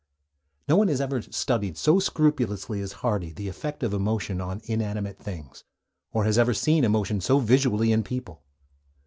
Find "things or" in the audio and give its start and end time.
5.19-6.23